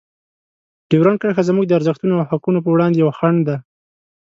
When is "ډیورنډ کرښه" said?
0.89-1.43